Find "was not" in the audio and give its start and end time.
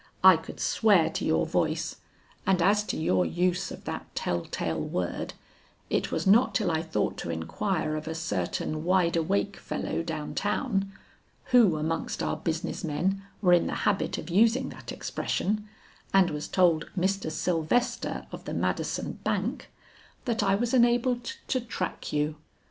6.11-6.55